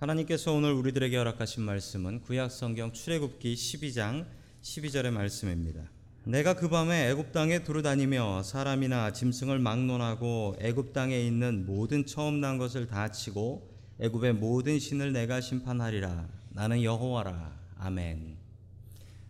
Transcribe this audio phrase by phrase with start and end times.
[0.00, 4.24] 하나님께서 오늘 우리들에게 허락하신 말씀은 구약 성경 출애굽기 12장
[4.62, 5.82] 12절의 말씀입니다.
[6.24, 12.56] 내가 그 밤에 애굽 땅에 두루다니며 사람이나 짐승을 막론하고 애굽 땅에 있는 모든 처음 난
[12.56, 13.68] 것을 다 치고
[13.98, 16.30] 애굽의 모든 신을 내가 심판하리라.
[16.48, 17.60] 나는 여호와라.
[17.76, 18.38] 아멘.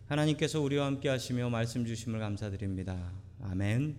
[0.07, 3.11] 하나님께서 우리와 함께 하시며 말씀 주심을 감사드립니다.
[3.41, 3.97] 아멘.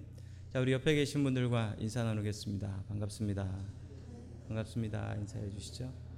[0.50, 2.84] 자, 우리 옆에 계신 분들과 인사 나누겠습니다.
[2.88, 3.46] 반갑습니다.
[4.48, 5.16] 반갑습니다.
[5.16, 6.11] 인사해 주시죠.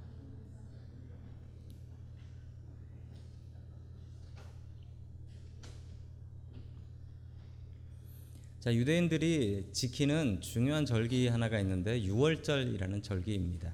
[8.65, 13.71] 자, 유대인들이 지키는 중요한 절기 하나가 있는데 유월절이라는 절기입니다.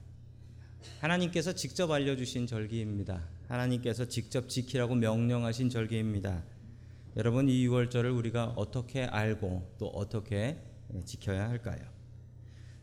[0.99, 3.25] 하나님께서 직접 알려주신 절기입니다.
[3.47, 6.43] 하나님께서 직접 지키라고 명령하신 절기입니다.
[7.15, 10.57] 여러분 이 유월절을 우리가 어떻게 알고 또 어떻게
[11.05, 11.79] 지켜야 할까요?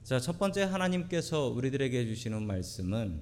[0.03, 3.21] 자, 첫 번째 하나님께서 우리들에게 주시는 말씀은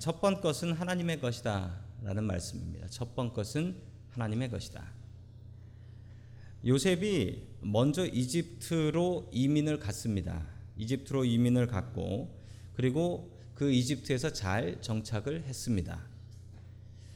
[0.00, 2.88] 첫 번 것은 하나님의 것이다라는 말씀입니다.
[2.88, 3.76] 첫 번 것은
[4.10, 4.97] 하나님의 것이다.
[6.66, 10.46] 요셉이 먼저 이집트로 이민을 갔습니다.
[10.76, 12.36] 이집트로 이민을 갔고
[12.74, 16.00] 그리고 그 이집트에서 잘 정착을 했습니다.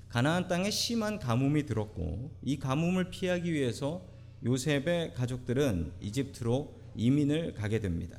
[0.08, 4.04] 가나안 땅에 심한 가뭄이 들었고 이 가뭄을 피하기 위해서
[4.44, 8.18] 요셉의 가족들은 이집트로 이민을 가게 됩니다.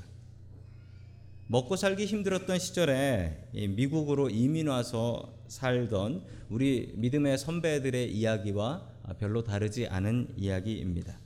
[1.48, 10.34] 먹고 살기 힘들었던 시절에 미국으로 이민 와서 살던 우리 믿음의 선배들의 이야기와 별로 다르지 않은
[10.38, 11.20] 이야기입니다.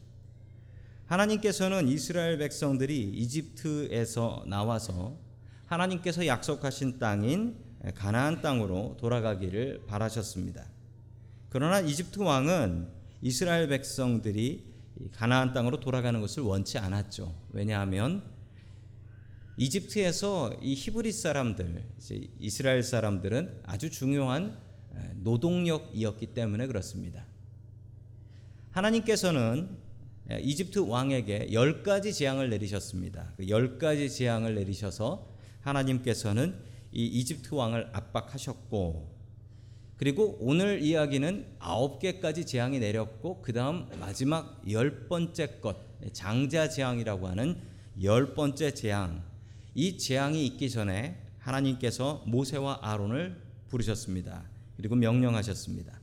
[1.06, 5.18] 하나님께서는 이스라엘 백성들이 이집트에서 나와서
[5.66, 7.58] 하나님께서 약속하신 땅인
[7.96, 10.66] 가나안 땅으로 돌아가기를 바라셨습니다.
[11.50, 12.90] 그러나 이집트 왕은
[13.22, 14.66] 이스라엘 백성들이
[15.14, 17.34] 가나안 땅으로 돌아가는 것을 원치 않았죠.
[17.52, 18.24] 왜냐하면
[19.58, 21.84] 이집트에서 이 히브리 사람들,
[22.40, 24.58] 이스라엘 사람들은 아주 중요한
[25.18, 27.27] 노동력이었기 때문에 그렇습니다.
[28.78, 29.70] 하나님께서는
[30.42, 33.34] 이집트 왕에게 열 가지 재앙을 내리셨습니다.
[33.38, 36.56] 그열 가지 재앙을 내리셔서 하나님께서는
[36.92, 39.18] 이 이집트 왕을 압박하셨고
[39.98, 45.78] 그리고 오늘 이야기는 아홉 개까지 재앙이 내렸고 그 다음 마지막 열 번째 것
[46.14, 47.60] 장자 재앙이라고 하는
[48.04, 49.24] 열 번째 재앙
[49.74, 54.44] 이 재앙이 있기 전에 하나님께서 모세와 아론을 부르셨습니다.
[54.76, 55.97] 그리고 명령하셨습니다.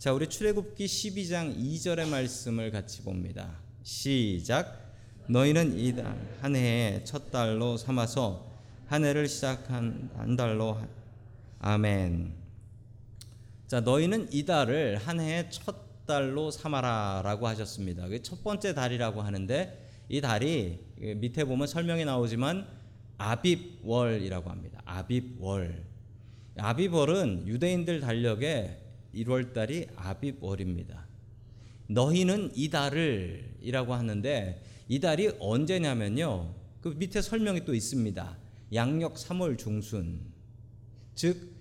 [0.00, 3.58] 자, 우리 출애굽기 12장 2절의 말씀을 같이 봅니다.
[3.82, 4.94] 시작.
[5.28, 8.50] 너희는 이한 해의 첫 달로 삼아서
[8.86, 10.80] 한 해를 시작한 한 달로
[11.58, 12.32] 아멘.
[13.66, 18.06] 자, 너희는 이 달을 한 해의 첫 달로 삼아라라고 하셨습니다.
[18.22, 20.78] 첫 번째 달이라고 하는데 이 달이
[21.16, 22.66] 밑에 보면 설명이 나오지만
[23.18, 24.80] 아빕월이라고 합니다.
[24.86, 25.82] 아빕월.
[26.56, 31.04] 아빕월은 유대인들 달력에 1월 달이 아빕월입니다.
[31.88, 36.54] 너희는 이 달을이라고 하는데 이 달이 언제냐면요.
[36.80, 38.38] 그 밑에 설명이 또 있습니다.
[38.72, 40.20] 양력 3월 중순.
[41.14, 41.54] 즉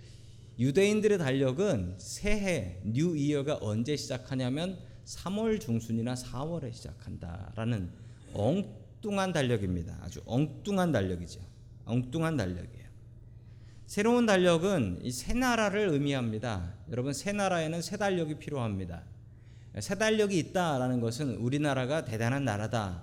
[0.59, 7.89] 유대인들의 달력은 새해 New Year가 언제 시작하냐면 3월 중순이나 4월에 시작한다라는
[8.33, 9.97] 엉뚱한 달력입니다.
[10.01, 11.39] 아주 엉뚱한 달력이죠.
[11.85, 12.78] 엉뚱한 달력이에요.
[13.89, 16.75] 새로운 달력은 이 새 나라를 의미합니다.
[16.91, 19.01] 여러분 새 나라에는 새 달력이 필요합니다.
[19.79, 23.01] 새 달력이 있다라는 것은 우리나라가 대단한 나라다.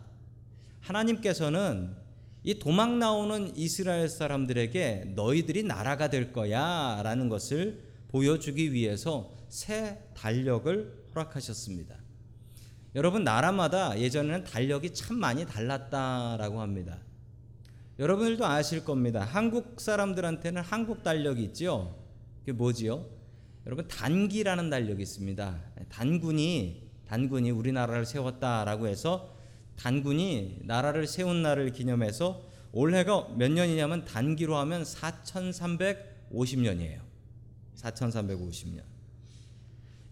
[0.82, 1.96] 하나님께서는
[2.44, 11.96] 이 도망 나오는 이스라엘 사람들에게 너희들이 나라가 될 거야라는 것을 보여주기 위해서 새 달력을 허락하셨습니다.
[12.94, 17.00] 여러분 나라마다 예전에는 달력이 참 많이 달랐다라고 합니다.
[17.98, 19.22] 여러분들도 아실 겁니다.
[19.22, 21.96] 한국 사람들한테는 한국 달력이 있죠.
[22.40, 23.06] 그게 뭐지요?
[23.64, 25.62] 여러분 단기라는 달력이 있습니다.
[25.88, 29.34] 단군이 단군이 우리나라를 세웠다라고 해서
[29.76, 32.42] 단군이 나라를 세운 날을 기념해서
[32.72, 37.00] 올해가 몇 년이냐면 단기로 하면 4,350년이에요.
[37.76, 38.82] 4,350년.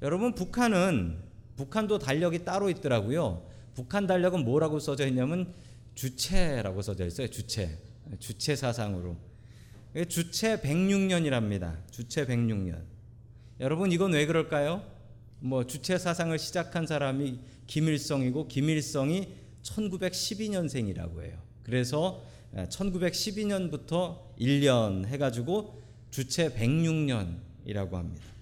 [0.01, 1.19] 여러분 북한은
[1.57, 3.47] 북한도 달력이 따로 있더라고요.
[3.75, 5.53] 북한 달력은 뭐라고 써져 있냐면
[5.95, 7.29] 주체라고 써져 있어요.
[7.29, 7.79] 주체.
[8.19, 9.17] 주체 사상으로.
[10.09, 11.79] 주체 106년이랍니다.
[11.91, 12.83] 주체 106년.
[13.61, 14.85] 여러분 이건 왜 그럴까요?
[15.39, 19.29] 뭐 주체 사상을 시작한 사람이 김일성이고 김일성이
[19.63, 21.39] 1912년생이라고 해요.
[21.63, 22.25] 그래서
[22.55, 28.34] 1912년부터 1년 해가지고 주체 106년이라고 합니다.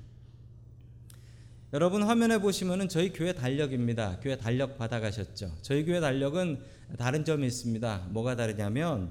[1.72, 4.18] 여러분 화면에 보시면은 저희 교회 달력입니다.
[4.20, 5.52] 교회 달력 받아가셨죠?
[5.62, 6.58] 저희 교회 달력은
[6.98, 8.08] 다른 점이 있습니다.
[8.10, 9.10] 뭐가 다르냐면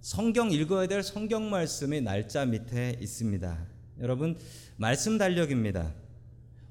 [0.00, 3.66] 성경 읽어야 될 성경 말씀이 날짜 밑에 있습니다.
[4.00, 4.38] 여러분
[4.76, 5.92] 말씀 달력입니다.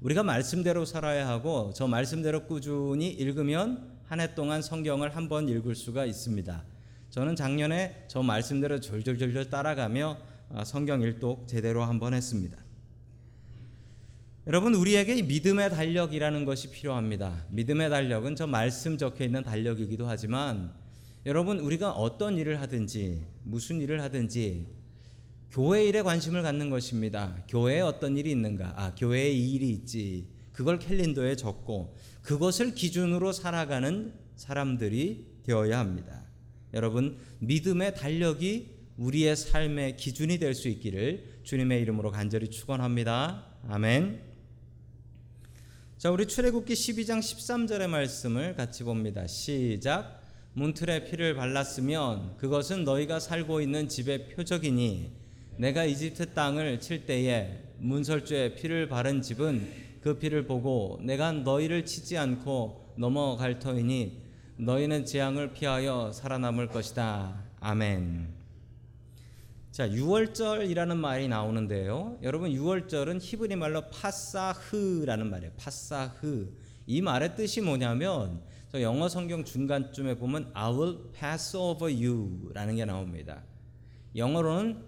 [0.00, 5.74] 우리가 말씀대로 살아야 하고 저 말씀대로 꾸준히 읽으면 한 해 동안 성경을 한 번 읽을
[5.74, 6.62] 수가 있습니다.
[7.10, 10.18] 저는 작년에 저 말씀대로 졸졸졸졸 따라가며
[10.50, 12.63] 아, 성경 일독 제대로 한 번 했습니다.
[14.46, 17.46] 여러분 우리에게 믿음의 달력이라는 것이 필요합니다.
[17.48, 20.70] 믿음의 달력은 저 말씀 적혀 있는 달력이기도 하지만
[21.24, 24.66] 여러분 우리가 어떤 일을 하든지 무슨 일을 하든지
[25.50, 27.42] 교회 일에 관심을 갖는 것입니다.
[27.48, 28.74] 교회에 어떤 일이 있는가?
[28.76, 30.28] 아, 교회에 이 일이 있지.
[30.52, 36.22] 그걸 캘린더에 적고 그것을 기준으로 살아가는 사람들이 되어야 합니다.
[36.74, 43.46] 여러분, 믿음의 달력이 우리의 삶의 기준이 될 수 있기를 주님의 이름으로 간절히 축원합니다.
[43.68, 44.33] 아멘.
[46.04, 49.26] 자, 우리 출애굽기 12장 13절의 말씀을 같이 봅니다.
[49.26, 50.20] 시작.
[50.52, 55.12] 문틀에 피를 발랐으면 그것은 너희가 살고 있는 집의 표적이니
[55.56, 59.66] 내가 이집트 땅을 칠 때에 문설주에 피를 바른 집은
[60.02, 64.20] 그 피를 보고 내가 너희를 치지 않고 넘어갈 터이니
[64.58, 67.44] 너희는 재앙을 피하여 살아남을 것이다.
[67.60, 68.43] 아멘.
[69.74, 72.16] 자, 6월절이라는 말이 나오는데요.
[72.22, 75.52] 여러분 6월절은 히브리 말로 파사흐라는 말이에요.
[75.56, 76.48] 파사흐.
[76.86, 78.40] 이 말의 뜻이 뭐냐면
[78.70, 83.42] 저 영어 성경 중간쯤에 보면 I will pass over you라는 게 나옵니다.
[84.14, 84.80] 영어로는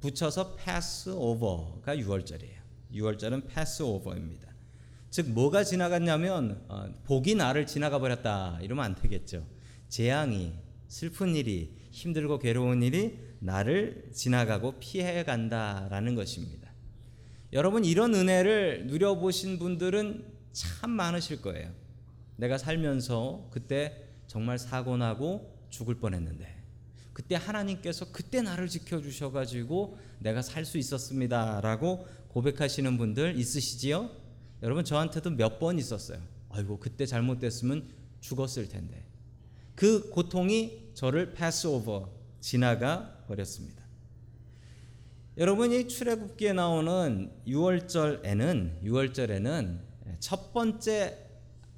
[0.00, 2.58] 붙여서 pass over가 6월절이에요.
[2.94, 4.48] 6월절은 pass over입니다.
[5.08, 9.46] 즉 뭐가 지나갔냐면 어, 복이 나를 지나가 버렸다 이러면 안 되겠죠.
[9.88, 10.52] 재앙이
[10.88, 16.70] 슬픈 일이 힘들고 괴로운 일이 나를 지나가고 피해 간다라는 것입니다.
[17.52, 21.70] 여러분 이런 은혜를 누려보신 분들은 참 많으실 거예요.
[22.36, 26.54] 내가 살면서 그때 정말 사고 나고 죽을 뻔했는데
[27.12, 34.10] 그때 하나님께서 그때 나를 지켜 주셔 가지고 내가 살 수 있었습니다라고 고백하시는 분들 있으시지요?
[34.62, 36.18] 여러분 저한테도 몇 번 있었어요.
[36.50, 37.88] 아이고 그때 잘못됐으면
[38.20, 39.04] 죽었을 텐데.
[39.74, 42.10] 그 고통이 저를 패스오버
[42.40, 43.84] 지나가 버렸습니다.
[45.38, 49.80] 여러분 이 출애굽기에 나오는 6월절에는 6월절에는
[50.18, 51.18] 첫 번째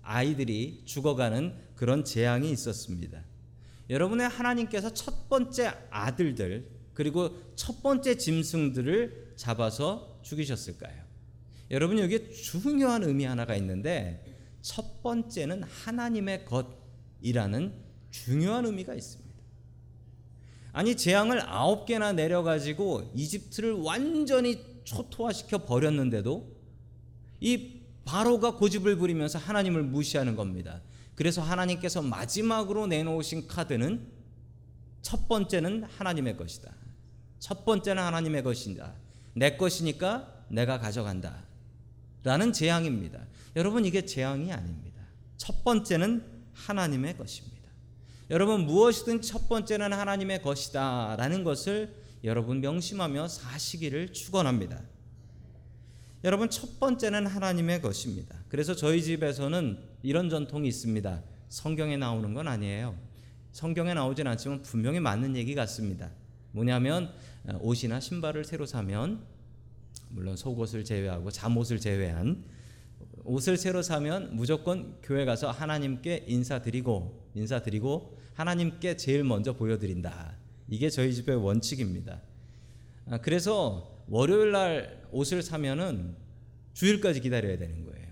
[0.03, 3.25] 아이들이 죽어가는 그런 재앙이 있었습니다.
[3.91, 11.05] 여러분의 하나님께서 첫 번째 아들들 그리고 첫 번째 짐승들을 잡아서 죽이셨을까요?
[11.71, 14.25] 여러분 여기에 중요한 의미 하나가 있는데
[14.63, 17.73] 첫 번째는 하나님의 것이라는
[18.11, 19.28] 중요한 의미가 있습니다.
[20.79, 26.57] 아니 재앙을 아홉 개나 내려가지고 이집트를 완전히 초토화시켜 버렸는데도
[27.41, 30.81] 이 바로가 고집을 부리면서 하나님을 무시하는 겁니다.
[31.17, 34.07] 그래서 하나님께서 마지막으로 내놓으신 카드는
[35.03, 36.73] 첫 번째는 하나님의 것이다.
[37.41, 38.95] 첫 번째는 하나님의 것이다.
[39.35, 41.43] 내 것이니까 내가 가져간다.
[42.23, 43.27] 라는 재앙입니다.
[43.57, 45.03] 여러분 이게 재앙이 아닙니다.
[45.39, 47.58] 첫 번째는 하나님의 것입니다.
[48.31, 51.95] 여러분 무엇이든 첫 번째는 하나님의 것이다 라는 것을
[52.25, 54.83] 여러분 명심하며 사시기를 축원합니다.
[56.25, 58.37] 여러분 첫 번째는 하나님의 것입니다.
[58.49, 61.23] 그래서 저희 집에서는 이런 전통이 있습니다.
[61.49, 62.97] 성경에 나오는 건 아니에요.
[63.53, 66.11] 성경에 나오진 않지만 분명히 맞는 얘기 같습니다.
[66.53, 67.13] 뭐냐면
[67.61, 69.25] 옷이나 신발을 새로 사면
[70.11, 72.45] 물론 속옷을 제외하고 잠옷을 제외한
[73.29, 80.35] 옷을 새로 사면 무조건 교회 가서 하나님께 인사드리고 인사드리고 하나님께 제일 먼저 보여드린다.
[80.69, 82.23] 이게 저희 집의 원칙입니다.
[83.11, 86.17] 아, 그래서 월요일 날 옷을 사면은
[86.73, 88.09] 주일까지 기다려야 되는 거예요.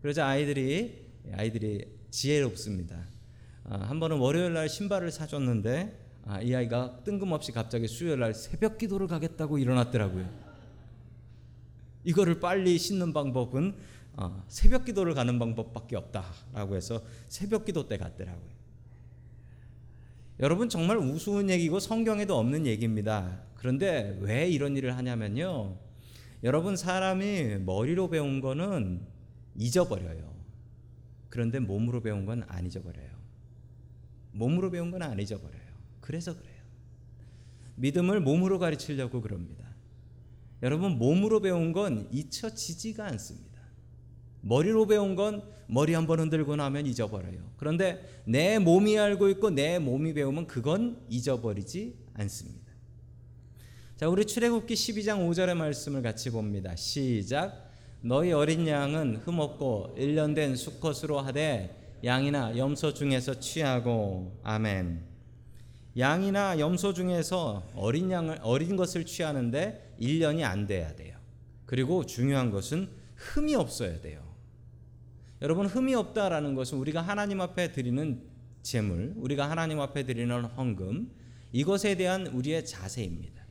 [0.00, 2.98] 그러자 아이들이 아이들이 지혜롭습니다.
[3.64, 8.76] 아, 한 번은 월요일 날 신발을 사줬는데 아, 이 아이가 뜬금없이 갑자기 수요일 날 새벽
[8.76, 10.28] 기도를 가겠다고 일어났더라고요.
[12.04, 13.74] 이거를 빨리 신는 방법은
[14.14, 18.50] 어, 새벽 기도를 가는 방법밖에 없다라고 해서 새벽 기도 때 갔더라고요.
[20.40, 23.42] 여러분 정말 우스운 얘기고 성경에도 없는 얘기입니다.
[23.54, 25.78] 그런데 왜 이런 일을 하냐면요.
[26.42, 29.06] 여러분 사람이 머리로 배운 거는
[29.56, 30.32] 잊어버려요.
[31.28, 33.10] 그런데 몸으로 배운 건 안 잊어버려요.
[34.32, 35.62] 몸으로 배운 건 안 잊어버려요.
[36.00, 36.52] 그래서 그래요.
[37.76, 39.64] 믿음을 몸으로 가르치려고 그럽니다.
[40.62, 43.51] 여러분 몸으로 배운 건 잊혀지지가 않습니다.
[44.42, 47.52] 머리로 배운 건 머리 한번 흔들고 나면 잊어버려요.
[47.56, 52.72] 그런데 내 몸이 알고 있고 내 몸이 배우면 그건 잊어버리지 않습니다.
[53.96, 56.74] 자, 우리 출애굽기 12장 5절의 말씀을 같이 봅니다.
[56.76, 57.70] 시작.
[58.00, 65.04] 너희 어린 양은 흠없고 1년 된 수컷으로 하되 양이나 염소 중에서 취하고 아멘.
[65.96, 71.16] 양이나 염소 중에서 어린 양을 어린 것을 취하는데 1년이 안 돼야 돼요.
[71.64, 74.31] 그리고 중요한 것은 흠이 없어야 돼요.
[75.42, 78.22] 여러분 흠이 없다라는 것은 우리가 하나님 앞에 드리는
[78.62, 81.10] 제물, 우리가 하나님 앞에 드리는 헌금
[81.50, 83.42] 이것에 대한 우리의 자세입니다.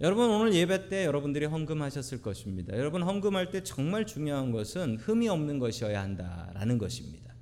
[0.00, 2.76] 여러분 오늘 예배 때 여러분들이 헌금하셨을 것입니다.
[2.76, 7.32] 여러분 헌금할 때 정말 중요한 것은 흠이 없는 것이어야 한다라는 것입니다.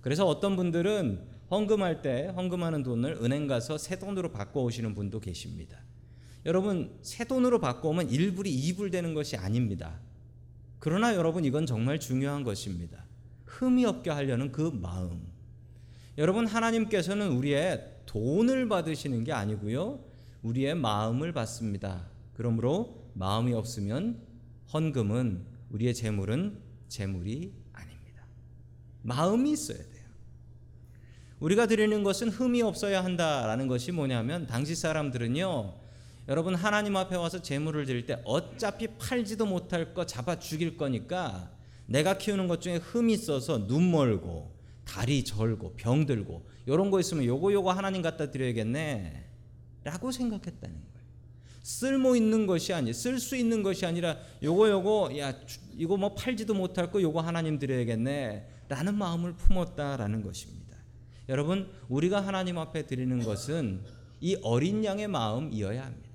[0.00, 5.84] 그래서 어떤 분들은 헌금할 때 헌금하는 돈을 은행 가서 새 돈으로 바꿔 오시는 분도 계십니다.
[6.46, 10.00] 여러분 새 돈으로 바꿔 오면 1불이 2불 되는 것이 아닙니다.
[10.80, 13.04] 그러나 여러분 이건 정말 중요한 것입니다.
[13.44, 15.28] 흠이 없게 하려는 그 마음.
[16.18, 20.02] 여러분 하나님께서는 우리의 돈을 받으시는 게 아니고요.
[20.42, 22.08] 우리의 마음을 받습니다.
[22.34, 24.22] 그러므로 마음이 없으면
[24.72, 26.58] 헌금은 우리의 재물은
[26.88, 28.24] 재물이 아닙니다.
[29.02, 29.90] 마음이 있어야 돼요.
[31.40, 35.79] 우리가 드리는 것은 흠이 없어야 한다라는 것이 뭐냐면 당시 사람들은요.
[36.30, 41.50] 여러분 하나님 앞에 와서 재물을 드릴 때 어차피 팔지도 못할 거 잡아 죽일 거니까
[41.86, 47.24] 내가 키우는 것 중에 흠이 있어서 눈 멀고 다리 절고 병 들고 이런 거 있으면
[47.24, 49.28] 요거 요거 하나님 갖다 드려야겠네
[49.82, 51.00] 라고 생각했다는 거예요.
[51.64, 55.34] 쓸모 있는 것이 아니 쓸 수 있는 것이 아니라 요거 요거 야
[55.76, 60.76] 이거 뭐 팔지도 못할 거 요거 하나님 드려야겠네 라는 마음을 품었다라는 것입니다.
[61.28, 63.82] 여러분 우리가 하나님 앞에 드리는 것은
[64.20, 66.09] 이 어린 양의 마음이어야 합니다.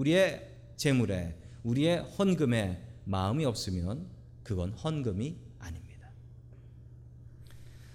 [0.00, 4.06] 우리의 재물에 우리의 헌금에 마음이 없으면
[4.42, 6.10] 그건 헌금이 아닙니다.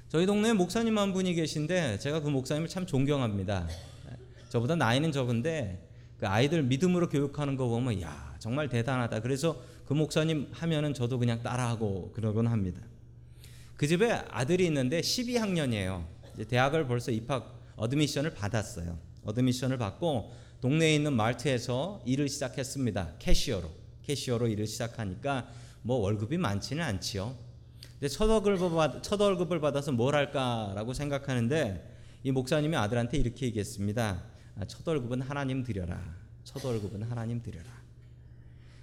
[0.07, 3.67] 저희 동네에 목사님 한 분이 계신데 제가 그 목사님을 참 존경합니다.
[4.50, 9.21] 저보다 나이는 적은데 그 아이들 믿음으로 교육하는 거 보면 야 정말 대단하다.
[9.21, 12.81] 그래서 그 목사님 하면은 저도 그냥 따라하고 그러곤 합니다.
[13.77, 16.05] 그 집에 아들이 있는데 12학년이에요.
[16.47, 18.97] 대학을 벌써 입학 admission을 받았어요.
[19.24, 23.17] admission을 받고 동네에 있는 마트에서 일을 시작했습니다.
[23.20, 23.70] cashier로.
[24.01, 25.48] cashier로 일을 시작하니까
[25.84, 27.36] 뭐 월급이 많지는 않지요.
[28.00, 34.24] 근데 첫 월급을, 받, 첫 월급을 받아서 뭘 할까라고 생각하는데 이 목사님이 아들한테 이렇게 얘기했습니다.
[34.55, 36.01] 아, 첫 월급은 하나님 드려라.
[36.43, 37.69] 첫 월급은 하나님 드려라.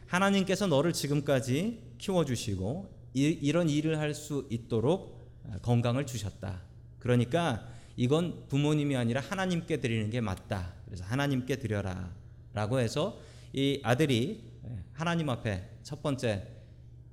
[0.07, 5.21] 하나님께서 너를 지금까지 키워주시고 이, 런 일을 할 수 있도록
[5.63, 6.61] 건강을 주셨다.
[7.01, 10.75] 그러니까 이건 부모님이 아니라 하나님께 드리는 게 맞다.
[10.87, 12.13] 그래서 하나님께 드려라
[12.55, 13.19] 라고 해서
[13.53, 14.45] 이 아들이
[14.93, 16.47] 하나님 앞에 첫 번째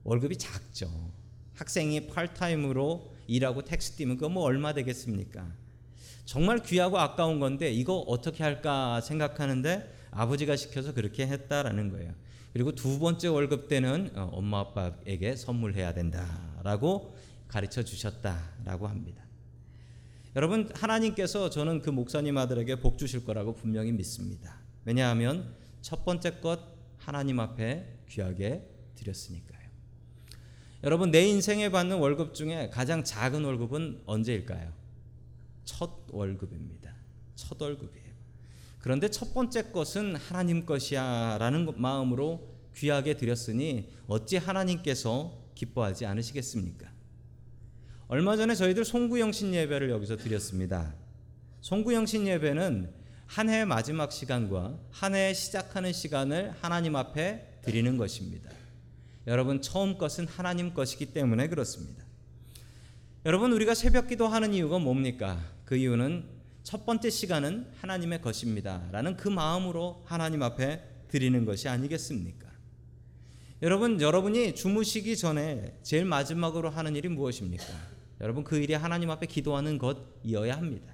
[0.03, 0.89] 월급이 작죠.
[1.55, 5.45] 학생이 팔타임으로 일하고 택시 뛰면 그거 뭐 얼마 되겠습니까?
[6.25, 12.13] 정말 귀하고 아까운 건데 이거 어떻게 할까 생각하는데 아버지가 시켜서 그렇게 했다라는 거예요.
[12.53, 17.15] 그리고 두 번째 월급 때는 어, 엄마 아빠에게 선물해야 된다라고
[17.47, 19.28] 가르쳐 주셨다라고 합니다.
[20.35, 24.59] 여러분 하나님께서 저는 그 목사님 아들에게 복 주실 거라고 분명히 믿습니다.
[24.85, 26.59] 왜냐하면 첫 번째 것
[26.97, 29.59] 하나님 앞에 귀하게 드렸으니까요.
[30.83, 34.71] 여러분 내 인생에 받는 월급 중에 가장 작은 월급은 언제일까요?
[35.65, 36.93] 첫 월급입니다.
[37.35, 38.09] 첫 월급이에요.
[38.79, 46.98] 그런데 첫 번째 것은 하나님 것이야라는 마음으로 귀하게 드렸으니 어찌 하나님께서 기뻐하지 않으시겠습니까?
[48.11, 50.95] 얼마 전에 저희들 송구영신 예배를 여기서 드렸습니다.
[51.61, 52.91] 송구영신 예배는
[53.27, 58.49] 한해 마지막 시간과 한해 시작하는 시간을 하나님 앞에 드리는 것입니다.
[59.27, 62.03] 여러분 처음 것은 하나님 것이기 때문에 그렇습니다.
[63.27, 65.39] 여러분 우리가 새벽 기도하는 이유가 뭡니까?
[65.63, 66.25] 그 이유는
[66.63, 68.81] 첫 번째 시간은 하나님의 것입니다.
[68.91, 72.49] 라는 그 마음으로 하나님 앞에 드리는 것이 아니겠습니까?
[73.61, 77.98] 여러분 여러분이 주무시기 전에 제일 마지막으로 하는 일이 무엇입니까?
[78.21, 80.93] 여러분 그 일이 하나님 앞에 기도하는 것이어야 합니다.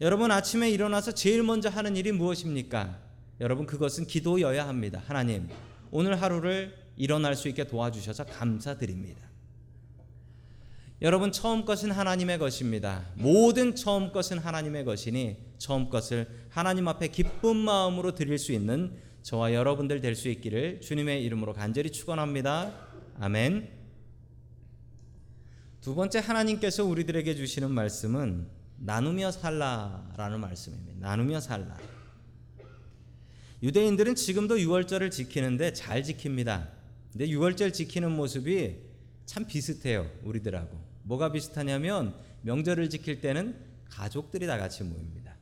[0.00, 2.98] 여러분 아침에 일어나서 제일 먼저 하는 일이 무엇입니까?
[3.40, 5.02] 여러분 그것은 기도여야 합니다.
[5.06, 5.48] 하나님
[5.90, 9.20] 오늘 하루를 일어날 수 있게 도와주셔서 감사드립니다.
[11.02, 13.04] 여러분 처음 것은 하나님의 것입니다.
[13.14, 19.52] 모든 처음 것은 하나님의 것이니 처음 것을 하나님 앞에 기쁜 마음으로 드릴 수 있는 저와
[19.52, 22.72] 여러분들 될 수 있기를 주님의 이름으로 간절히 축원합니다.
[23.18, 23.81] 아멘.
[25.82, 28.46] 두 번째 하나님께서 우리들에게 주시는 말씀은
[28.78, 31.08] 나누며 살라라는 말씀입니다.
[31.08, 31.76] 나누며 살라.
[33.64, 36.68] 유대인들은 지금도 유월절을 지키는데 잘 지킵니다.
[37.10, 38.76] 근데 유월절 지키는 모습이
[39.26, 40.08] 참 비슷해요.
[40.22, 40.78] 우리들하고.
[41.02, 43.56] 뭐가 비슷하냐면 명절을 지킬 때는
[43.90, 45.34] 가족들이 다 같이 모입니다.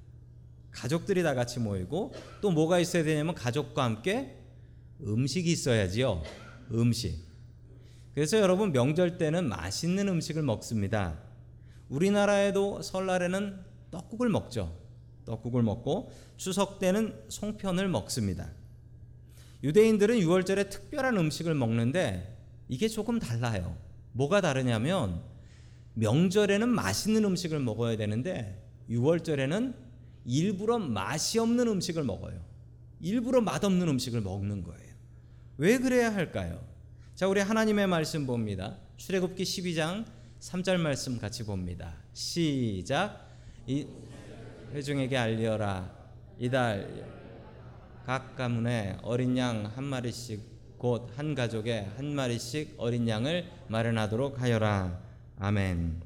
[0.71, 4.39] 가족들이 다 같이 모이고 또 뭐가 있어야 되냐면 가족과 함께
[5.03, 6.23] 음식이 있어야지요.
[6.73, 7.30] 음식.
[8.15, 11.19] 그래서 여러분 명절 때는 맛있는 음식을 먹습니다.
[11.89, 14.77] 우리나라에도 설날에는 떡국을 먹죠.
[15.25, 18.51] 떡국을 먹고 추석 때는 송편을 먹습니다.
[19.63, 22.37] 유대인들은 6월절에 특별한 음식을 먹는데
[22.69, 23.77] 이게 조금 달라요.
[24.13, 25.23] 뭐가 다르냐면
[25.95, 29.75] 명절에는 맛있는 음식을 먹어야 되는데 6월절에는
[30.25, 32.41] 일부러 맛이 없는 음식을 먹어요.
[33.01, 34.95] 일부러 맛없는 음식을 먹는 거예요.
[35.59, 36.70] 왜 그래야 할까요?
[37.21, 38.79] 자, 우리 하나님의 말씀 봅니다.
[38.97, 40.07] 출애굽기 12장
[40.41, 41.93] 3절 말씀 같이 봅니다.
[42.15, 43.29] 시작.
[43.67, 43.87] 이
[44.73, 45.95] 회중에게 알리어라.
[46.39, 47.05] 이달
[48.07, 54.99] 각 가문에 어린 양 한 마리씩 곧 한 가족에 한 마리씩 어린 양을 마련하도록 하여라.
[55.39, 56.01] 아멘.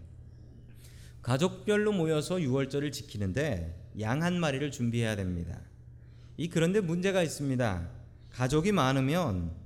[1.23, 5.61] 가족별로 모여서 유월절을 지키는데 양 한 마리를 준비해야 됩니다.
[6.37, 7.89] 이 그런데 문제가 있습니다.
[8.33, 9.63] 가족이 많으면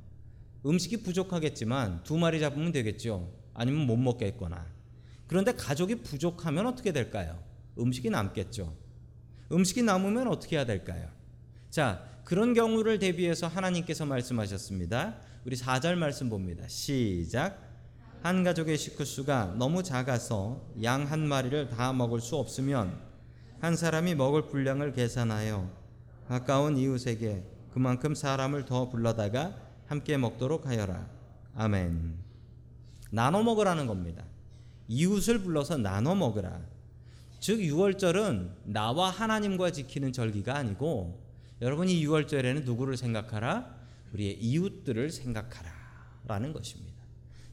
[0.69, 3.33] 음식이 부족하겠지만 두 마리 잡으면 되겠죠.
[3.55, 4.67] 아니면 못 먹겠거나.
[5.27, 7.43] 그런데 가족이 부족하면 어떻게 될까요?
[7.79, 8.75] 음식이 남겠죠.
[9.51, 11.09] 음식이 남으면 어떻게 해야 될까요?
[11.71, 15.17] 자, 그런 경우를 대비해서 하나님께서 말씀하셨습니다.
[15.47, 16.69] 우리 4절 말씀 봅니다.
[16.69, 17.67] 시작.
[18.23, 23.01] 한 가족의 식구 수가 너무 작아서 양 한 마리를 다 먹을 수 없으면
[23.61, 25.71] 한 사람이 먹을 분량을 계산하여
[26.29, 31.09] 가까운 이웃에게 그만큼 사람을 더 불러다가 함께 먹도록 하여라.
[31.57, 32.15] 아멘.
[33.11, 34.23] 나눠 먹으라는 겁니다.
[34.87, 36.61] 이웃을 불러서 나눠 먹으라.
[37.41, 41.21] 즉 6월절은 나와 하나님과 지키는 절기가 아니고
[41.63, 43.77] 여러분 이 6월절에는 누구를 생각하라?
[44.13, 46.95] 우리의 이웃들을 생각하라라는 것입니다.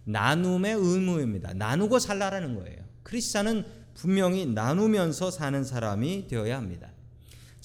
[0.04, 1.54] 나눔의 의무입니다.
[1.54, 2.84] 나누고 살라라는 거예요.
[3.04, 3.66] 크리스찬은
[3.96, 6.90] 분명히 나누면서 사는 사람이 되어야 합니다.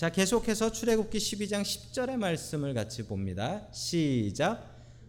[0.01, 3.67] 자, 계속해서 출애굽기 12장 10절의 말씀을 같이 봅니다.
[3.71, 4.65] 시작.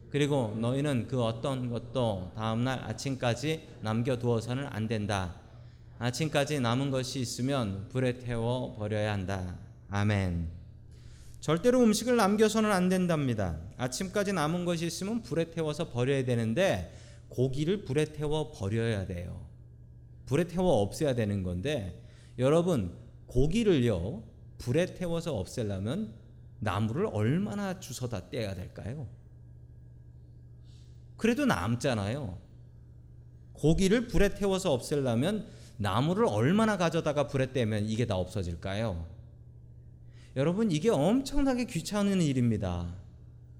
[0.09, 5.35] 그리고 너희는 그 어떤 것도 다음 날 아침까지 남겨 두어서는 안 된다.
[5.97, 9.55] 아침까지 남은 것이 있으면 불에 태워 버려야 한다.
[9.89, 10.49] 아멘.
[11.39, 13.61] 절대로 음식을 남겨서는 안 된답니다.
[13.77, 16.93] 아침까지 남은 것이 있으면 불에 태워서 버려야 되는데
[17.29, 19.39] 고기를 불에 태워 버려야 돼요.
[20.25, 21.97] 불에 태워 없애야 되는 건데
[22.37, 22.91] 여러분
[23.27, 24.30] 고기를요
[24.61, 26.13] 불에 태워서 없애려면
[26.59, 29.07] 나무를 얼마나 주워다 떼야 될까요?
[31.17, 32.37] 그래도 남잖아요.
[33.53, 35.47] 고기를 불에 태워서 없애려면
[35.77, 39.07] 나무를 얼마나 가져다가 불에 떼면 이게 다 없어질까요?
[40.35, 42.93] 여러분 이게 엄청나게 귀찮은 일입니다.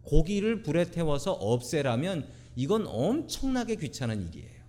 [0.04, 4.62] 고기를 불에 태워서 없애라면 이건 엄청나게 귀찮은 일이에요.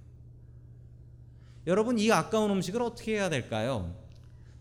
[1.66, 4.01] 여러분 이 아까운 음식을 어떻게 해야 될까요?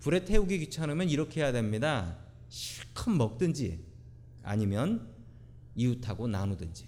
[0.02, 2.18] 불에 태우기 귀찮으면 이렇게 해야 됩니다.
[2.50, 3.86] 실컷 먹든지
[4.44, 5.08] 아니면
[5.76, 6.88] 이웃하고 나누든지.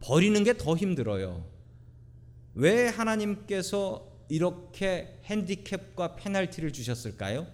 [0.00, 1.46] 버리는 게 더 힘들어요.
[2.54, 7.46] 왜 하나님께서 이렇게 핸디캡과 페널티를 주셨을까요?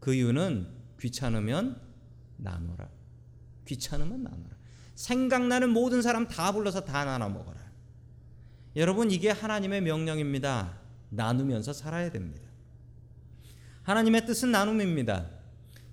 [0.00, 0.68] 그 이유는
[1.00, 1.80] 귀찮으면
[2.36, 2.88] 나눠라.
[3.66, 4.56] 귀찮으면 나눠라.
[4.96, 7.60] 생각나는 모든 사람 다 불러서 다 나눠 먹어라.
[8.74, 10.80] 여러분 이게 하나님의 명령입니다.
[11.10, 12.51] 나누면서 살아야 됩니다.
[13.82, 15.28] 하나님의 뜻은 나눔입니다.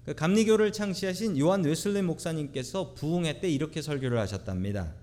[0.05, 4.93] 그 감리교를 창시하신 요한 웨슬리 목사님께서 부흥회 때 이렇게 설교를 하셨답니다.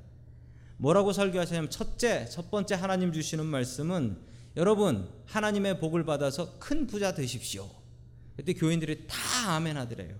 [0.78, 4.18] 뭐라고 설교하셨냐면 첫째, 첫 번째 하나님 주시는 말씀은
[4.56, 7.68] 여러분 하나님의 복을 받아서 큰 부자 되십시오.
[8.36, 10.14] 그때 교인들이 다 아멘 하더래요.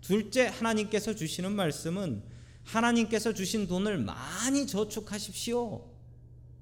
[0.00, 2.22] 둘째 하나님께서 주시는 말씀은
[2.64, 5.84] 하나님께서 주신 돈을 많이 저축하십시오.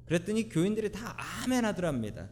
[0.06, 2.28] 그랬더니 교인들이 다 아멘 하더랍니다.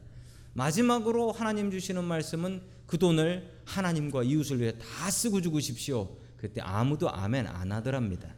[0.54, 6.16] 마지막으로 하나님 주시는 말씀은 그 돈을 하나님과 이웃을 위해 다 쓰고 죽으십시오.
[6.36, 8.28] 그때 아무도 아멘 안 하더랍니다.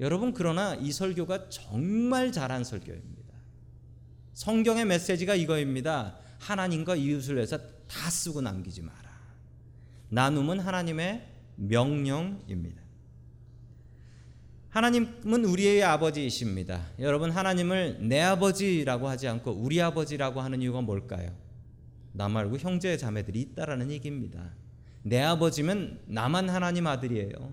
[0.00, 3.22] 여러분 그러나 이 설교가 정말 잘한 설교입니다.
[4.34, 6.16] 성경의 메시지가 이거입니다.
[6.38, 9.12] 하나님과 이웃을 위해서 다 쓰고 남기지 마라.
[10.08, 12.81] 나눔은 하나님의 명령입니다.
[14.72, 16.86] 하나님은 우리의 아버지이십니다.
[16.98, 21.30] 여러분 하나님을 내 아버지라고 하지 않고 우리 아버지라고 하는 이유가 뭘까요?
[22.12, 24.54] 나 말고 형제 자매들이 있다라는 얘기입니다.
[25.02, 27.52] 내 아버지면 나만 하나님 아들이에요.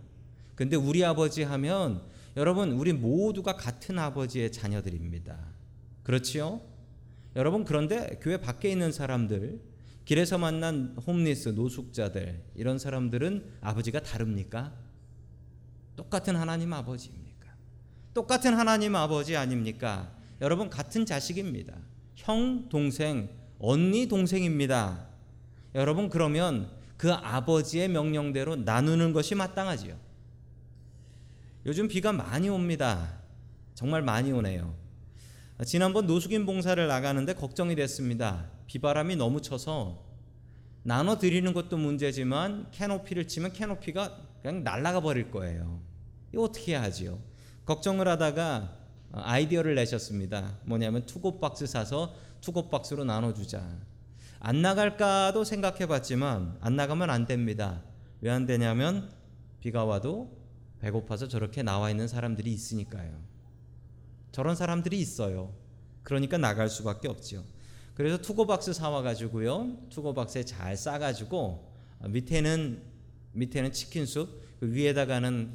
[0.55, 2.03] 근데 우리 아버지 하면
[2.37, 5.37] 여러분 우리 모두가 같은 아버지의 자녀들입니다.
[6.03, 6.61] 그렇지요?
[7.35, 9.59] 여러분 그런데 교회 밖에 있는 사람들
[10.05, 14.73] 길에서 만난 홈리스 노숙자들 이런 사람들은 아버지가 다릅니까?
[15.99, 17.49] 똑같은 하나님 아버지입니까?
[18.13, 20.09] 똑같은 하나님 아버지 아닙니까?
[20.39, 21.75] 여러분 같은 자식입니다.
[22.15, 25.09] 형, 동생, 언니, 동생입니다.
[25.75, 29.97] 여러분 그러면 그 아버지의 명령대로 나누는 것이 마땅하지요.
[31.65, 33.19] 요즘 비가 많이 옵니다.
[33.73, 34.73] 정말 많이 오네요.
[35.65, 38.49] 지난번 노숙인 봉사를 나가는데 걱정이 됐습니다.
[38.67, 40.01] 비바람이 너무 쳐서
[40.81, 45.88] 나눠 드리는 것도 문제지만 캐노피를 치면 캐노피가 그냥 날아가 버릴 거예요.
[46.31, 47.19] 이거 어떻게 하지요?
[47.65, 48.77] 걱정을 하다가
[49.11, 50.57] 아이디어를 내셨습니다.
[50.65, 53.63] 뭐냐면 투고 박스 사서 투고 박스로 나눠 주자.
[54.39, 57.81] 안 나갈까도 생각해 봤지만 안 나가면 안 됩니다.
[58.21, 59.11] 왜 안 되냐면
[59.59, 60.37] 비가 와도
[60.79, 63.11] 배고파서 저렇게 나와 있는 사람들이 있으니까요.
[64.31, 65.53] 저런 사람들이 있어요.
[66.03, 67.43] 그러니까 나갈 수밖에 없지요.
[67.95, 69.77] 그래서 투고박스 사와 가지고요.
[69.89, 71.73] 투고박스에 잘 싸 가지고
[72.07, 72.81] 밑에는
[73.33, 75.51] 밑에는 치킨숲 그 위에다가는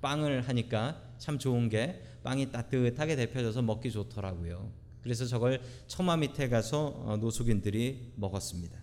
[0.00, 4.70] 빵을 하니까 참 좋은 게 빵이 따뜻하게 데펴져서 먹기 좋더라고요.
[5.02, 8.78] 그래서 저걸 처마 밑에 가서 노숙인들이 먹었습니다.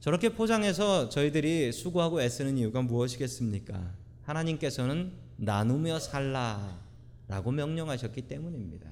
[0.00, 3.94] 저렇게 포장해서 저희들이 수고하고 애쓰는 이유가 무엇이겠습니까?
[4.22, 8.90] 하나님께서는 나누며 살라라고 명령하셨기 때문입니다.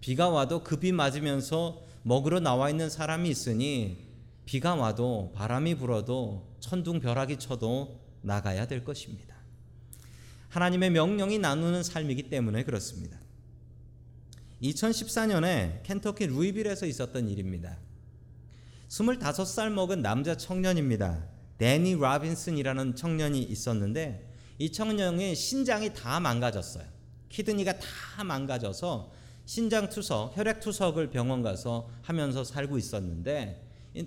[0.00, 4.08] 비가 와도 그 비 맞으면서 먹으러 나와 있는 사람이 있으니
[4.44, 9.36] 비가 와도 바람이 불어도 천둥 벼락이 쳐도 나가야 될 것입니다.
[10.50, 13.18] 하나님의 명령이 나누는 삶이기 때문에 그렇습니다.
[14.62, 17.78] 2014년에 켄터키 루이빌에서 있었던 일입니다.
[18.88, 21.24] 25살 먹은 남자 청년입니다.
[21.56, 26.84] 데니 라빈슨이라는 청년이 있었는데 이 청년의 신장이 다 망가졌어요.
[27.28, 29.12] kidney가 다 망가져서
[29.46, 34.06] 신장 투석, 혈액 투석을 병원 가서 하면서 살고 있었는데 이,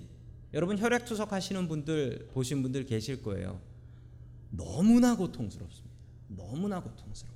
[0.52, 3.60] 여러분 혈액 투석 하시는 분들 보신 분들 계실 거예요.
[4.50, 5.93] 너무나 고통스럽습니다.
[6.36, 7.34] 너무나 고통스러워요.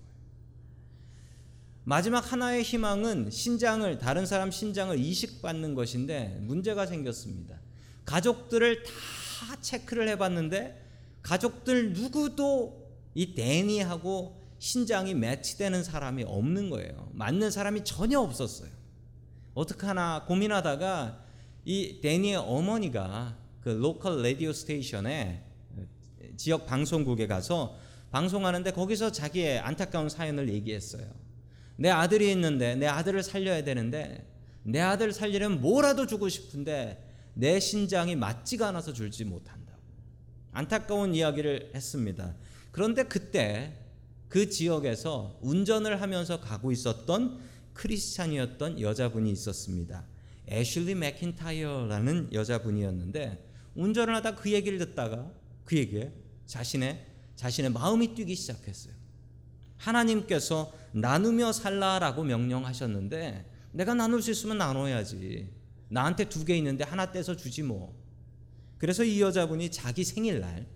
[1.84, 7.58] 마지막 하나의 희망은 신장을 다른 사람 신장을 이식받는 것인데 문제가 생겼습니다.
[8.04, 10.86] 가족들을 다 체크를 해봤는데
[11.22, 17.10] 가족들 누구도 이 데니하고 신장이 매치되는 사람이 없는 거예요.
[17.12, 18.70] 맞는 사람이 전혀 없었어요.
[19.54, 21.24] 어떡하나 고민하다가
[21.64, 25.42] 이 데니의 어머니가 그 local radio station에
[26.36, 27.78] 지역 방송국에 가서
[28.10, 31.06] 방송하는데 거기서 자기의 안타까운 사연을 얘기했어요.
[31.76, 34.26] 내 아들이 있는데 내 아들을 살려야 되는데
[34.62, 39.78] 내 아들 살리려면 뭐라도 주고 싶은데 내 신장이 맞지가 않아서 줄지 못한다고.
[40.52, 42.34] 안타까운 이야기를 했습니다.
[42.72, 43.74] 그런데 그때
[44.28, 47.40] 그 지역에서 운전을 하면서 가고 있었던
[47.74, 50.04] 크리스찬이었던 여자분이 있었습니다.
[50.48, 55.30] 애슐리 맥킨타이어라는 여자분이었는데 운전을 하다 그 얘기를 듣다가
[55.64, 56.12] 그에게
[56.46, 57.06] 자신의
[57.38, 58.94] 자신의 마음이 뛰기 시작했어요.
[59.76, 65.48] 하나님께서 나누며 살라라고 명령하셨는데 내가 나눌 수 있으면 나눠야지.
[65.88, 67.96] 나한테 두 개 있는데 하나 떼서 주지 뭐.
[68.76, 70.66] 그래서 이 여자분이 자기 생일날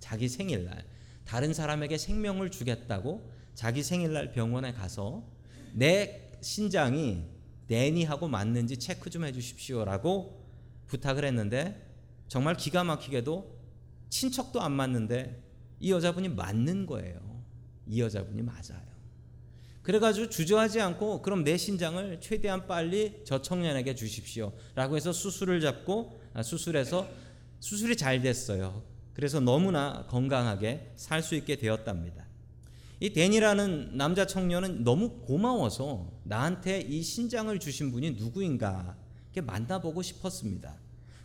[0.00, 0.86] 자기 생일날
[1.26, 5.24] 다른 사람에게 생명을 주겠다고 자기 생일날 병원에 가서
[5.74, 7.22] 내 신장이
[7.66, 10.42] 데니하고 맞는지 체크 좀 해주십시오라고
[10.86, 11.86] 부탁을 했는데
[12.28, 13.58] 정말 기가 막히게도
[14.08, 15.45] 친척도 안 맞는데
[15.80, 17.44] 이 여자분이 맞는 거예요.
[17.86, 18.96] 이 여자분이 맞아요.
[19.82, 26.20] 그래가지고 주저하지 않고 그럼 내 신장을 최대한 빨리 저 청년에게 주십시오 라고 해서 수술을 잡고
[26.34, 27.08] 아, 수술해서
[27.60, 28.82] 수술이 잘 됐어요.
[29.14, 32.26] 그래서 너무나 건강하게 살 수 있게 되었답니다.
[32.98, 38.96] 이 댄이라는 남자 청년은 너무 고마워서 나한테 이 신장을 주신 분이 누구인가
[39.40, 40.74] 만나보고 싶었습니다.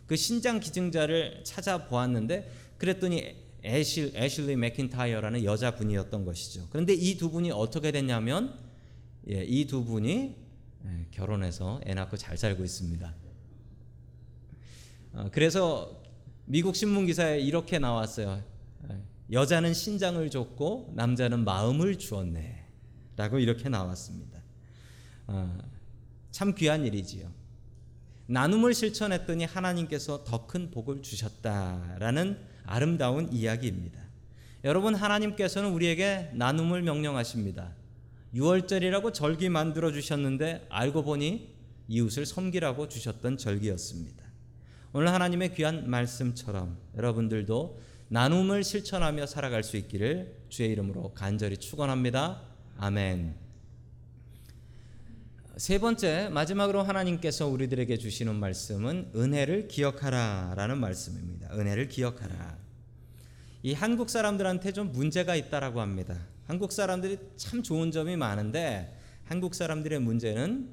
[0.06, 6.66] 그 신장 기증자를 찾아보았는데 그랬더니 애실, 애슐리 맥킨타이어라는 여자분이었던 것이죠.
[6.70, 8.58] 그런데 이 두 분이 어떻게 됐냐면
[9.28, 10.36] 예, 이 두 분이
[10.84, 13.14] 예, 결혼해서 애 낳고 잘 살고 있습니다.
[15.12, 16.02] 어, 그래서
[16.44, 18.42] 미국 신문 기사에 이렇게 나왔어요.
[18.90, 18.96] 예,
[19.30, 22.60] 여자는 신장을 줬고 남자는 마음을 주었네.
[23.16, 24.42] 라고 이렇게 나왔습니다.
[25.28, 25.58] 어,
[26.30, 27.30] 참 귀한 일이지요.
[28.26, 34.00] 나눔을 실천했더니 하나님께서 더 큰 복을 주셨다라는 아름다운 이야기입니다.
[34.64, 37.72] 여러분 하나님께서는 우리에게 나눔을 명령하십니다.
[38.34, 41.52] 6월절이라고 절기 만들어 주셨는데 알고 보니
[41.88, 44.24] 이웃을 섬기라고 주셨던 절기였습니다.
[44.92, 52.42] 오늘 하나님의 귀한 말씀처럼 여러분들도 나눔을 실천하며 살아갈 수 있기를 주의 이름으로 간절히 축원합니다.
[52.78, 53.41] 아멘.
[55.58, 61.50] 세 번째 마지막으로 하나님께서 우리들에게 주시는 말씀은 은혜를 기억하라라는 말씀입니다.
[61.52, 62.56] 은혜를 기억하라.
[63.62, 66.26] 이 한국 사람들한테 좀 문제가 있다라고 합니다.
[66.46, 70.70] 한국 사람들이 참 좋은 점이 많은데 한국 사람들의 문제는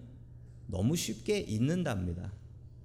[0.68, 2.32] 너무 쉽게 잊는답니다.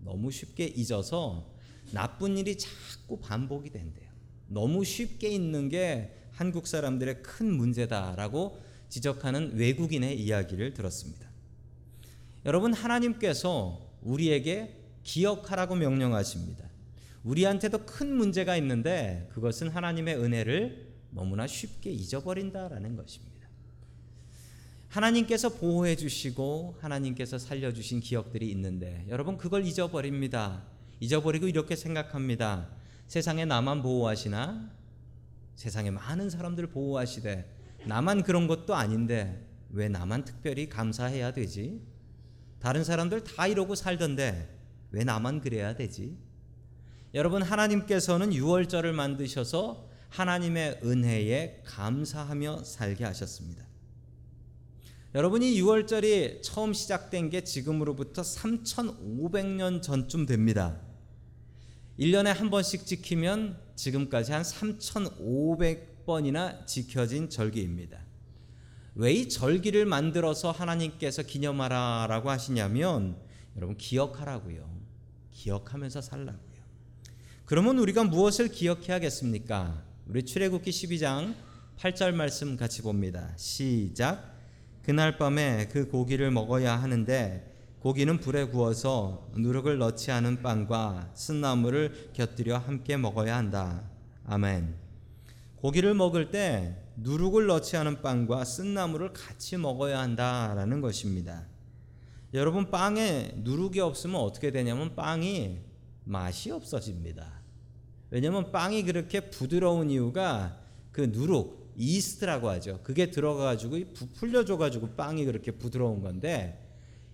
[0.00, 1.48] 너무 쉽게 잊어서
[1.92, 4.08] 나쁜 일이 자꾸 반복이 된대요.
[4.48, 11.23] 너무 쉽게 잊는 게 한국 사람들의 큰 문제다라고 지적하는 외국인의 이야기를 들었습니다.
[12.44, 16.64] 여러분 하나님께서 우리에게 기억하라고 명령하십니다.
[17.22, 23.34] 우리한테도 큰 문제가 있는데 그것은 하나님의 은혜를 너무나 쉽게 잊어버린다라는 것입니다.
[24.88, 30.64] 하나님께서 보호해 주시고 하나님께서 살려 주신 기억들이 있는데 여러분 그걸 잊어버립니다.
[31.00, 32.68] 잊어버리고 이렇게 생각합니다.
[33.08, 34.70] 세상에 나만 보호하시나?
[35.56, 37.44] 세상에 많은 사람들 보호하시되
[37.86, 41.93] 나만 그런 것도 아닌데 왜 나만 특별히 감사해야 되지?
[42.64, 44.48] 다른 사람들 다 이러고 살던데
[44.90, 46.16] 왜 나만 그래야 되지?
[47.12, 53.66] 여러분 하나님께서는 유월절을 만드셔서 하나님의 은혜에 감사하며 살게 하셨습니다.
[55.14, 60.80] 여러분이 6월절이 처음 시작된 게 지금으로부터 3,500년 전쯤 됩니다.
[61.98, 68.13] 1년에 한 번씩 지키면 지금까지 한 3,500번이나 지켜진 절기입니다.
[68.96, 73.16] 왜 이 절기를 만들어서 하나님께서 기념하라라고 하시냐면
[73.56, 74.68] 여러분 기억하라고요.
[75.32, 76.54] 기억하면서 살라고요.
[77.44, 79.82] 그러면 우리가 무엇을 기억해야겠습니까?
[80.06, 81.34] 우리 출애굽기 12장
[81.78, 83.32] 8절 말씀 같이 봅니다.
[83.36, 84.32] 시작.
[84.82, 92.58] 그날 밤에 그 고기를 먹어야 하는데 고기는 불에 구워서 누룩을 넣지 않은 빵과 쓴나물을 곁들여
[92.58, 93.82] 함께 먹어야 한다.
[94.24, 94.83] 아멘.
[95.64, 101.46] 고기를 먹을 때 누룩을 넣지 않은 빵과 쓴나물을 같이 먹어야 한다라는 것입니다.
[102.34, 105.60] 여러분 빵에 누룩이 없으면 어떻게 되냐면 빵이
[106.04, 107.40] 맛이 없어집니다.
[108.10, 110.60] 왜냐하면 빵이 그렇게 부드러운 이유가
[110.92, 112.80] 그 누룩 이스트라고 하죠.
[112.82, 116.62] 그게 들어가 가지고 부풀려 줘 가지고 빵이 그렇게 부드러운 건데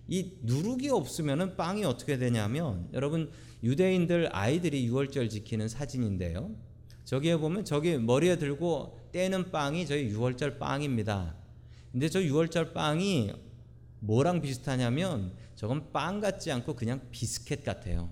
[0.09, 3.31] 이 누룩이 없으면은 빵이 어떻게 되냐면 여러분
[3.63, 6.53] 유대인들 아이들이 유월절 지키는 사진인데요.
[7.05, 11.35] 저기에 보면 저기 머리에 들고 떼는 빵이 저희 유월절 빵입니다.
[11.91, 13.33] 근데 저 유월절 빵이
[13.99, 18.09] 뭐랑 비슷하냐면 저건 빵 같지 않고 그냥 비스켓 같아요.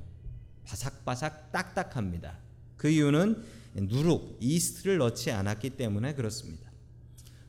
[0.66, 2.38] 바삭바삭 딱딱합니다.
[2.78, 6.70] 그 이유는 누룩, 이스트를 넣지 않았기 때문에 그렇습니다.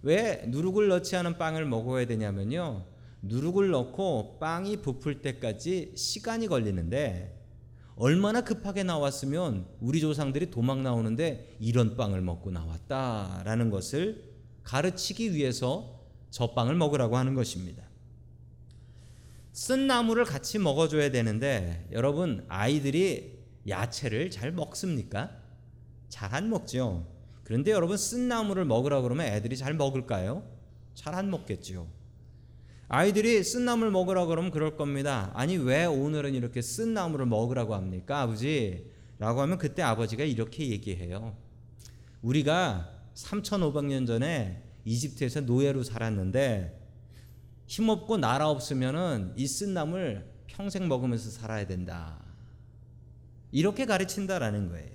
[0.03, 2.87] 왜 누룩을 넣지 않은 빵을 먹어야 되냐면요.
[3.23, 7.40] 누룩을 넣고 빵이 부풀 때까지 시간이 걸리는데
[8.01, 14.25] 얼마나 급하게 나왔으면 우리 조상들이 도망 나오는데 이런 빵을 먹고 나왔다라는 것을
[14.63, 17.85] 가르치기 위해서 저 빵을 먹으라고 하는 것입니다.
[19.53, 25.31] 쓴 나물을 같이 먹어줘야 되는데 여러분 아이들이 야채를 잘 먹습니까?
[26.09, 27.07] 잘 안 먹죠.
[27.45, 30.43] 그런데 여러분 쓴 나물을 먹으라 그러면 애들이 잘 먹을까요?
[30.95, 31.87] 잘 안 먹겠죠.
[32.93, 35.31] 아이들이 쓴 나물 먹으라 그러면 그럴 겁니다.
[35.35, 38.85] 아니 왜 오늘은 이렇게 쓴 나물을 먹으라고 합니까, 아버지?
[39.21, 41.37] 라고 하면 그때 아버지가 이렇게 얘기해요.
[42.21, 46.81] 우리가 3,500년 전에 이집트에서 노예로 살았는데
[47.67, 52.19] 힘없고 나라 없으면은 이 쓴 나물 평생 먹으면서 살아야 된다.
[53.53, 54.91] 이렇게 가르친다라는 거예요.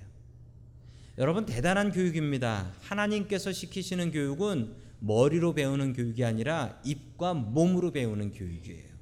[1.17, 2.73] 여러분 대단한 교육입니다.
[2.81, 8.95] 하나님께서 시키시는 교육은 머리로 배우는 교육이 아니라 입과 몸으로 배우는 교육이에요.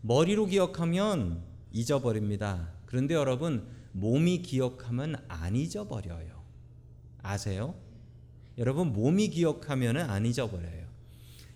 [0.00, 2.72] 머리로 기억하면 잊어버립니다.
[2.86, 6.42] 그런데 여러분 몸이 기억하면 안 잊어버려요.
[7.22, 7.74] 아세요?
[8.56, 10.86] 여러분 몸이 기억하면 안 잊어버려요.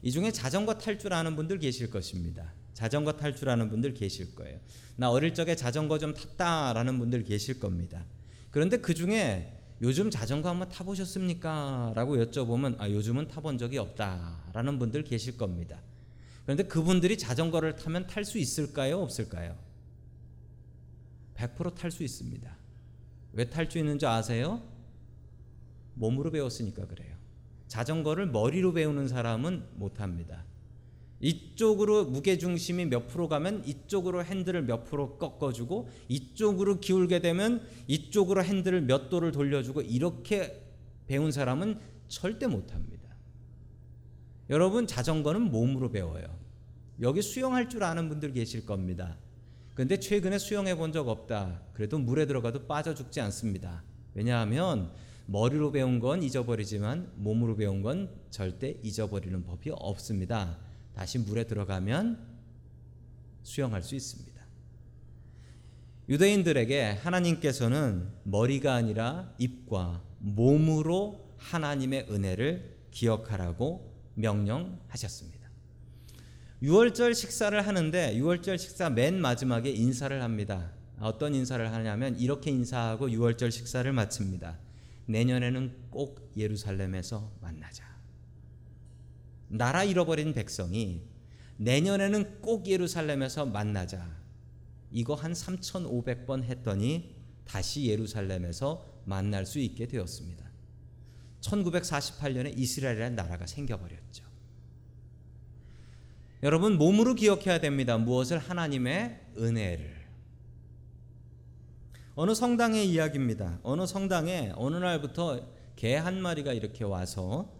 [0.02, 2.52] 이 중에 자전거 탈 줄 아는 분들 계실 것입니다.
[2.74, 4.58] 자전거 탈 줄 아는 분들 계실 거예요.
[4.96, 8.04] 나 어릴 적에 자전거 좀 탔다라는 분들 계실 겁니다.
[8.50, 11.92] 그런데 그 중에 요즘 자전거 한번 타보셨습니까?
[11.96, 15.80] 라고 여쭤보면 아, 요즘은 타본 적이 없다라는 분들 계실 겁니다.
[16.44, 19.00] 그런데 그분들이 자전거를 타면 탈 수 있을까요?
[19.00, 19.56] 없을까요?
[21.36, 22.56] 100%탈 수 있습니다.
[23.32, 24.62] 왜 탈 수 있는 줄 아세요?
[25.94, 27.16] 몸으로 배웠으니까 그래요.
[27.66, 30.44] 자전거를 머리로 배우는 사람은 못합니다.
[31.22, 38.42] 이쪽으로 무게 중심이 몇 프로 가면 이쪽으로 핸들을 몇 프로 꺾어주고 이쪽으로 기울게 되면 이쪽으로
[38.42, 40.60] 핸들을 몇 도를 돌려주고 이렇게
[41.06, 43.08] 배운 사람은 절대 못합니다.
[44.50, 46.26] 여러분 자전거는 몸으로 배워요.
[47.00, 49.16] 여기 수영할 줄 아는 분들 계실 겁니다.
[49.74, 51.62] 근데 최근에 수영해 본 적 없다.
[51.72, 53.82] 그래도 물에 들어가도 빠져 죽지 않습니다.
[54.14, 54.92] 왜냐하면
[55.26, 60.58] 머리로 배운 건 잊어버리지만 몸으로 배운 건 절대 잊어버리는 법이 없습니다.
[60.94, 62.26] 다시 물에 들어가면
[63.42, 64.32] 수영할 수 있습니다.
[66.08, 75.42] 유대인들에게 하나님께서는 머리가 아니라 입과 몸으로 하나님의 은혜를 기억하라고 명령하셨습니다.
[76.62, 80.72] 6월절 식사를 하는데 6월절 식사 맨 마지막에 인사를 합니다.
[81.00, 84.58] 어떤 인사를 하냐면 이렇게 인사하고 6월절 식사를 마칩니다.
[85.06, 87.91] 내년에는 꼭 예루살렘에서 만나자.
[89.52, 91.02] 나라 잃어버린 백성이
[91.58, 94.10] 내년에는 꼭 예루살렘에서 만나자.
[94.90, 100.42] 이거 한 3,500번 했더니 다시 예루살렘에서 만날 수 있게 되었습니다.
[101.42, 104.24] 1948년에 이스라엘이라는 나라가 생겨버렸죠.
[106.42, 107.98] 여러분 몸으로 기억해야 됩니다.
[107.98, 110.02] 무엇을 하나님의 은혜를.
[112.14, 113.60] 어느 성당의 이야기입니다.
[113.62, 117.52] 어느 성당에 어느 날부터 개 한 마리가 이렇게 와서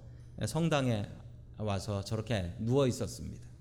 [0.47, 1.09] 성당에
[1.62, 3.53] 와서 저렇게 누워 있었습니다.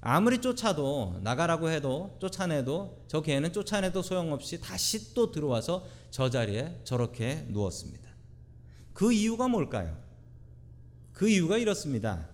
[0.00, 7.46] 아무리 쫓아도 나가라고 해도 쫓아내도 저 개는 쫓아내도 소용없이 다시 또 들어와서 저 자리에 저렇게
[7.48, 8.10] 누웠습니다.
[8.92, 9.96] 그 이유가 뭘까요?
[11.12, 12.28] 그 이유가 이렇습니다.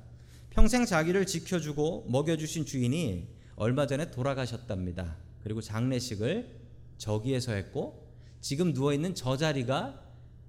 [0.51, 5.17] 평생 자기를 지켜주고 먹여주신 주인이 얼마 전에 돌아가셨답니다.
[5.43, 6.61] 그리고 장례식을
[6.99, 10.03] 저기에서 했고 지금 누워 있는 저 자리가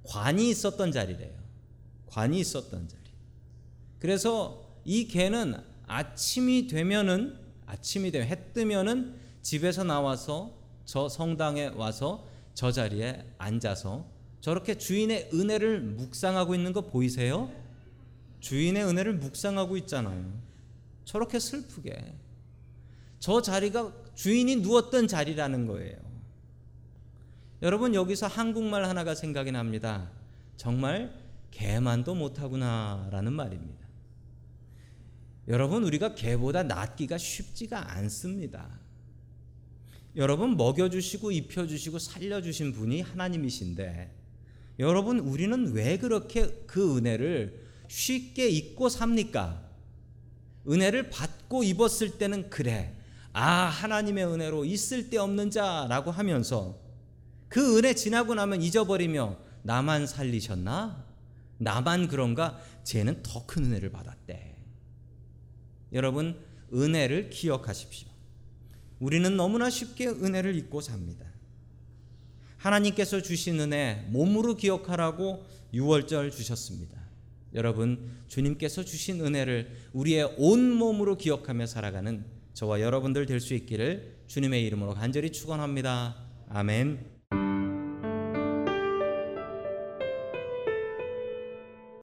[0.04, 1.39] 관이 있었던 자리래요.
[2.08, 3.01] 관이 있었던 자리.
[4.02, 7.38] 그래서 이 개는 아침이 되면은
[7.68, 10.54] 아침이 되면 해 뜨면은 집에서 나와서
[10.86, 14.06] 저 성당에 와서 저 자리에 앉아서
[14.42, 17.52] 저렇게 주인의 은혜를 묵상하고 있는 거 보이세요?
[18.40, 20.34] 주인의 은혜를 묵상하고 있잖아요.
[21.06, 22.16] 저렇게 슬프게.
[23.20, 25.98] 저 자리가 주인이 누웠던 자리라는 거예요.
[27.62, 30.10] 여러분 여기서 한국말 하나가 생각이 납니다.
[30.58, 31.14] 정말
[31.52, 33.81] 개만도 못하구나라는 말입니다.
[35.52, 38.70] 여러분 우리가 개보다 낫기가 쉽지가 않습니다.
[40.16, 44.16] 여러분 먹여주시고 입혀주시고 살려주신 분이 하나님이신데
[44.80, 49.62] 여러분 우리는 왜 그렇게 그 은혜를 쉽게 잊고 삽니까?
[50.70, 52.96] 은혜를 받고 입었을 때는 그래.
[53.34, 56.80] 아, 하나님의 은혜로 있을 데 없는 자라고 하면서
[57.50, 61.06] 그 은혜 지나고 나면 잊어버리며 나만 살리셨나?
[61.58, 62.58] 나만 그런가?
[62.86, 64.51] 쟤는 더 큰 은혜를 받았대.
[65.93, 66.39] 여러분,
[66.73, 68.08] 은혜를 기억하십시오.
[68.99, 71.25] 우리는 너무나 쉽게 은혜를 잊고 삽니다.
[72.58, 77.01] 하나님께서 주신 은혜 몸으로 기억하라고 6월절 주셨습니다.
[77.54, 82.23] 여러분, 주님께서 주신 은혜를 우리의 온 몸으로 기억하며 살아가는
[82.54, 86.15] 저와 여러분들 될 수 있기를 주님의 이름으로 간절히 축원합니다.
[86.49, 87.21] 아멘.